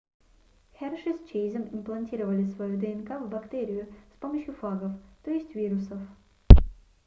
[0.79, 3.85] херши с чейзом имплантировали свою днк в бактерию
[4.17, 6.01] с помощью фагов т е вирусов